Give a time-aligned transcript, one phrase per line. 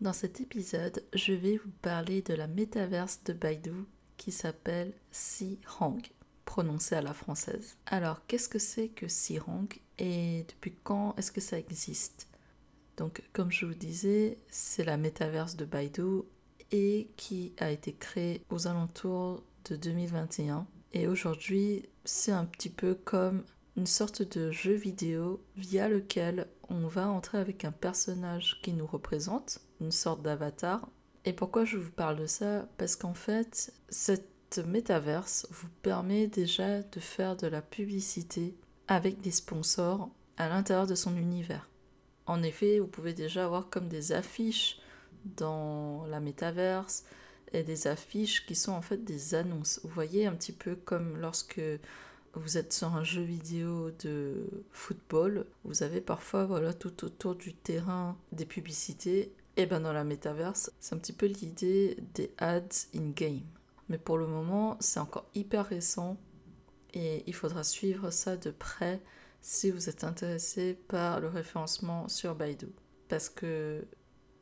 [0.00, 3.72] Dans cet épisode, je vais vous parler de la métaverse de Baidu
[4.16, 6.00] qui s'appelle Sihong,
[6.44, 7.76] prononcée à la française.
[7.86, 9.66] Alors, qu'est-ce que c'est que Sihong
[9.98, 12.28] et depuis quand est-ce que ça existe?
[12.96, 16.22] Donc, comme je vous disais, c'est la métaverse de Baidu
[16.70, 20.64] et qui a été créée aux alentours de 2021.
[20.92, 23.42] Et aujourd'hui, c'est un petit peu comme
[23.78, 28.88] une sorte de jeu vidéo via lequel on va entrer avec un personnage qui nous
[28.88, 30.88] représente une sorte d'avatar.
[31.24, 32.68] Et pourquoi je vous parle de ça?
[32.76, 38.56] Parce qu'en fait, cette métaverse vous permet déjà de faire de la publicité
[38.88, 41.70] avec des sponsors à l'intérieur de son univers.
[42.26, 44.80] En effet, vous pouvez déjà avoir comme des affiches
[45.24, 47.04] dans la métaverse
[47.52, 49.78] et des affiches qui sont en fait des annonces.
[49.84, 51.60] Vous voyez un petit peu comme lorsque
[52.38, 57.54] vous êtes sur un jeu vidéo de football, vous avez parfois voilà tout autour du
[57.54, 62.86] terrain des publicités et ben dans la métaverse, c'est un petit peu l'idée des ads
[62.94, 63.42] in-game.
[63.88, 66.16] Mais pour le moment, c'est encore hyper récent
[66.94, 69.02] et il faudra suivre ça de près
[69.40, 72.68] si vous êtes intéressé par le référencement sur Baidu.
[73.08, 73.84] Parce que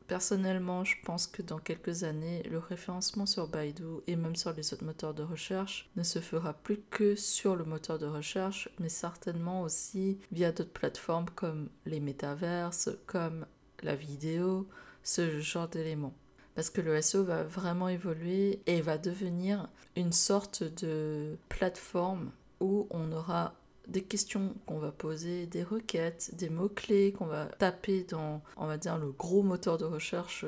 [0.07, 4.73] personnellement, je pense que dans quelques années, le référencement sur Baidu et même sur les
[4.73, 8.89] autres moteurs de recherche ne se fera plus que sur le moteur de recherche, mais
[8.89, 13.45] certainement aussi via d'autres plateformes comme les métaverses, comme
[13.83, 14.67] la vidéo,
[15.03, 16.15] ce genre d'éléments.
[16.55, 22.87] Parce que le SEO va vraiment évoluer et va devenir une sorte de plateforme où
[22.89, 23.53] on aura
[23.87, 28.77] des questions qu'on va poser, des requêtes, des mots-clés qu'on va taper dans, on va
[28.77, 30.45] dire, le gros moteur de recherche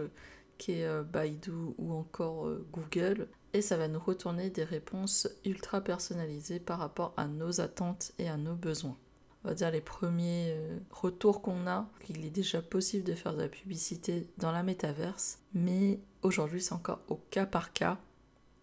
[0.58, 3.28] qui est euh, Baidu ou encore euh, Google.
[3.54, 8.30] Et ça va nous retourner des réponses ultra personnalisées par rapport à nos attentes et
[8.30, 8.98] à nos besoins
[9.44, 13.34] on va dire les premiers euh, retours qu'on a, qu'il est déjà possible de faire
[13.34, 17.98] de la publicité dans la métaverse, mais aujourd'hui c'est encore au cas par cas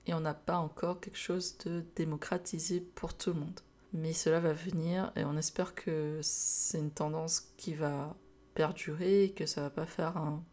[0.06, 3.61] et on n'a pas encore quelque chose de démocratisé pour tout le monde.
[3.97, 8.14] Mais cela va venir et on espère que c'est une tendance qui va
[8.55, 10.45] perdurer et que ça va pas faire un,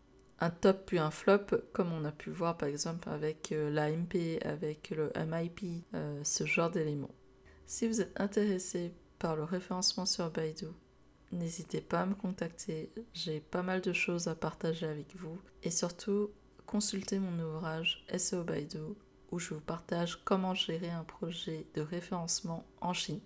[0.62, 4.92] top puis un flop comme on a pu voir par exemple avec euh, l'AMP, avec
[4.92, 7.14] le MIP, euh, ce genre d'éléments.
[7.66, 10.68] Si vous êtes intéressé par le référencement sur Baidu.
[11.34, 15.38] N'hésitez pas à me contacter, j'ai pas mal de choses à partager avec vous.
[15.64, 16.30] Et surtout,
[16.66, 18.96] consultez mon ouvrage SEO Baidu
[19.32, 23.20] où je vous partage comment gérer un projet de référencement en Chine.